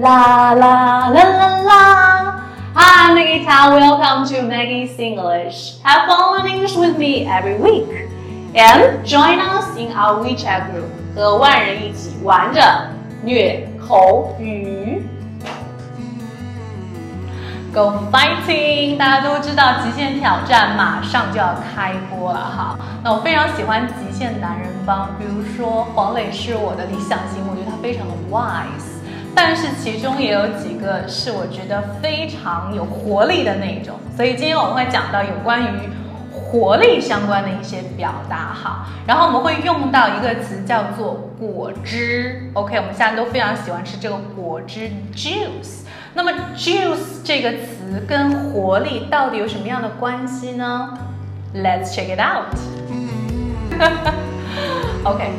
[0.00, 1.82] La la la la la.
[2.74, 3.76] Hi, I'm Maggie Tao.
[3.76, 5.76] Welcome to Maggie's English.
[5.82, 8.08] Have fun in English with me every week.
[8.54, 10.88] And join us in our WeChat group.
[11.14, 12.62] 和万人一起玩着
[13.22, 15.06] 虐口语。
[17.74, 18.96] Go fighting！
[18.96, 22.78] 大家都知道极限挑战马上就要开播了哈。
[23.04, 28.98] 那我非常喜欢极限男人帮，比如说黄磊是我的理想型，我觉得他非常的 wise。
[29.42, 33.98] 但是其中也有几个是我觉得非常有活力的那种。
[34.14, 35.88] 所以今天我们会讲到有关于
[36.30, 38.86] 活力相关的一些表达哈。
[39.06, 42.50] 然后我们会用到一个词叫做果汁。
[42.52, 45.86] OK，我们现在都非常喜欢吃这个果汁 juice。
[46.12, 50.98] 那么 juice 这个词跟活力到底有什么样的关系呢
[51.54, 52.54] ？Let's check it out。
[55.04, 55.30] OK，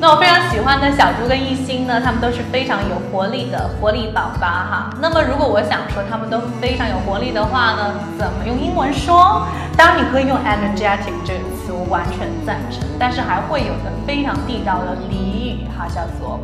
[0.00, 4.90] 那我非常喜欢的小猪跟一星呢，他们都是非常有活力的活力宝宝哈。
[5.00, 9.46] 那么如果我想说他们都非常有活力的话呢，怎么用英文说？
[9.76, 12.82] 当然你可以用 energetic 这个词，我完全赞成。
[12.98, 16.38] 但是还会有个非常地道的俚语哈，叫做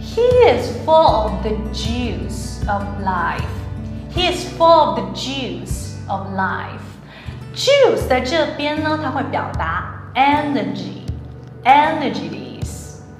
[0.00, 2.52] He is full of the juice。
[2.68, 3.42] of life.
[4.14, 6.78] He is full of the juice of life.
[7.56, 11.02] Juice 在这边呢，它会表达 energy,
[11.64, 12.51] energy 的意思，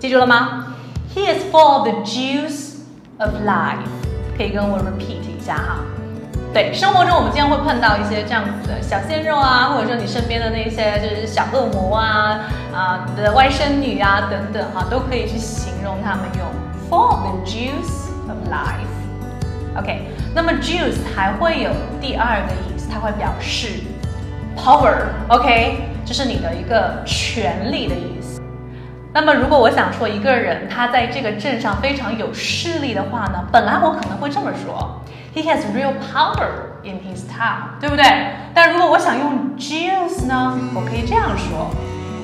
[0.03, 0.75] 记住了吗
[1.14, 2.72] ？He is full of the juice
[3.19, 3.86] of life。
[4.36, 5.78] 可以跟我 repeat 一下哈。
[6.53, 12.41] 对，生活中我们经常会碰到一些这样子的小鲜肉啊，或者说你身边的那些就是小恶魔啊
[12.75, 16.48] 啊的外甥女啊等等哈，都可以去形容他们用
[16.91, 19.78] full of the juice of life。
[19.78, 23.69] OK，那么 juice 还会有第二个意思，它会表示
[24.59, 28.31] power，OK，这是你的一个权力的意思。
[29.14, 35.02] 那么如果我想说一个人他在这个镇上非常有势力的话呢，本来我可能会这么说，
[35.34, 36.50] He has real power
[36.84, 38.06] in his town，对不对？
[38.53, 41.72] 但如果我想用 juice 呢，我可以这样说，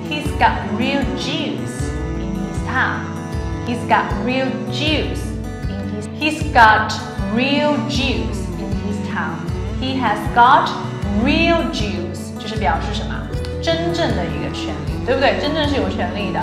[0.10, 1.90] He's got real juice
[2.20, 5.24] in his town。He's got real juice
[5.70, 6.08] in his.
[6.20, 6.92] He's got
[7.34, 9.40] real juice in his town.
[9.80, 10.70] He has got
[11.24, 13.16] real juice，就是表示什么？
[13.62, 15.40] 真正的一个权利，对不对？
[15.40, 16.40] 真正是有权利的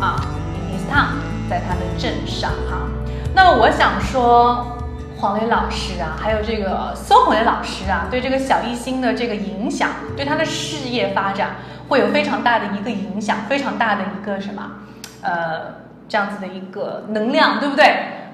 [0.00, 0.20] 啊。
[0.54, 2.88] In his town，在他的镇上哈。
[3.34, 4.78] 那么我想说，
[5.16, 11.56] 黄磊老师啊，还有这个孙红雷老师啊，对这个小艺兴的这个影响，对他的事业发展
[11.88, 14.62] 会有非常大的一个影响，非常大的一个什么？
[15.22, 15.74] 呃，
[16.08, 17.84] 这样子的一个能量，对不对？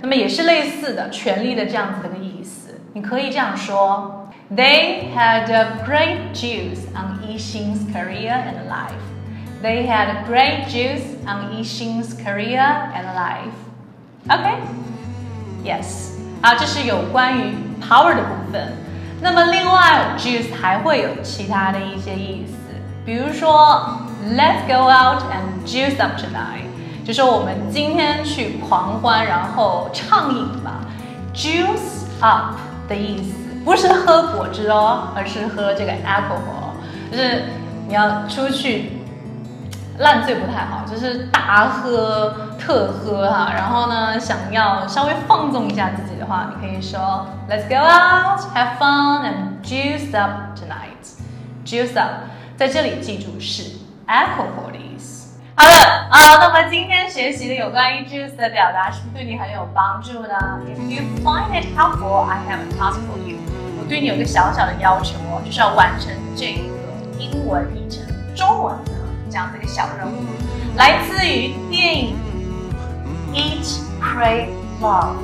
[0.02, 9.00] 那么也是类似的权力的这样子的一个意思，你可以这样说：They had a great juice on Yixing's career and life.
[9.61, 12.61] They had a great juice on Yixing's career
[12.94, 13.53] and life.
[14.29, 14.57] OK?
[15.63, 16.13] Yes.
[16.41, 18.73] 好，这是有关于 power 的部分。
[19.22, 22.53] 那么另外，juice 还会有其他的一些意思，
[23.05, 26.67] 比如说，Let's go out and juice up tonight.
[27.05, 30.85] 就说我们今天去狂欢，然后畅饮吧，
[31.33, 32.55] juice up
[32.88, 33.33] 的意思
[33.66, 36.79] 不是喝果汁哦，而是喝这个 alcohol，
[37.11, 37.44] 就是
[37.88, 38.91] 你要出去
[39.99, 43.53] 烂醉不太好，就是大喝特喝哈。
[43.55, 51.05] 然后呢，想要稍微放纵一下自己的话，你可以说 Let's go out, have fun and juice up tonight.
[51.65, 52.10] Juice up
[52.56, 55.38] 在这里记住是 alcohol 的意思。
[55.56, 55.71] 好的
[56.11, 63.38] 啊，那么今天学习的有关于 juice 的表达，是不是对你很有帮助呢？If you find it helpful, I have a task for you。
[63.78, 66.61] 我对你有个小小的要求哦，就是要完成这个
[67.19, 68.03] 英文译成
[68.34, 68.75] 中文
[69.34, 70.14] 这样的一个小任务，
[70.76, 72.16] 来自于电影
[73.34, 74.46] 《Eat, Pray,
[74.80, 75.16] Love》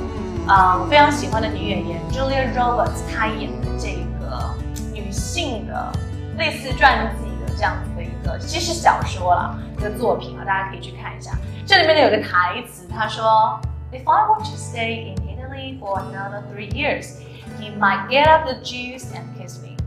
[0.51, 4.53] 啊，我非常喜欢的女演员 Julia Roberts 她演的这个
[4.93, 5.93] 女性的
[6.37, 9.57] 类似传记的这样子的一个，其实小说了。
[9.77, 11.31] 一个作品啊，大家可以去看一下。
[11.65, 13.61] 这里面呢有个台词，她说
[13.93, 17.15] ：“If I were to stay in Italy for another three years,
[17.61, 19.77] he might get up the juice and kiss me。”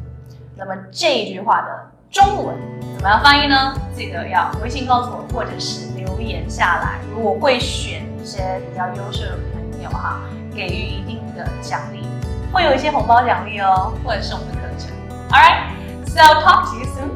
[0.56, 2.55] 那么这一句话的中文
[2.95, 3.73] 怎么样翻译呢？
[3.95, 6.99] 记得要微信告诉我，或者是留言下来。
[7.15, 10.21] 我会选一些比较优秀的朋友哈，
[10.55, 12.03] 给予一定的奖励，
[12.51, 14.89] 会有一些红包奖励哦，或者是我们的课程。
[15.29, 15.69] All right,
[16.05, 17.09] so talk to you soon.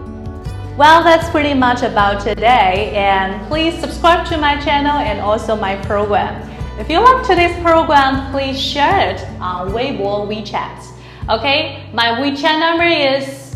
[0.77, 5.75] Well, that's pretty much about today, and please subscribe to my channel and also my
[5.87, 6.35] program.
[6.79, 10.83] If you like today's program, please share it on Weibo WeChat.
[11.29, 13.46] Okay, my WeChat number is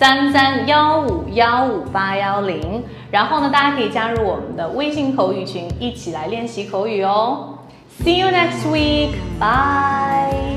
[0.00, 2.82] 三三幺五幺五八幺零。
[3.10, 7.58] 然后呢，大家可以加入我们的微信口语群，一起来练习口语哦。
[8.02, 9.10] See you next week.
[9.38, 10.49] Bye.